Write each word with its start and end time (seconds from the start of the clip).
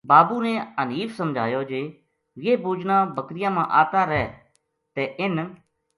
بابو 0.09 0.37
نے 0.45 0.53
حنیف 0.77 1.09
سمجھایو 1.19 1.61
جے 1.69 1.81
یہ 2.45 2.53
بُوجنا 2.63 2.97
بکریاں 3.15 3.51
ما 3.55 3.63
آتا 3.81 4.01
رہ 4.11 4.23
تہ 4.93 5.01
اِنھ 5.19 5.41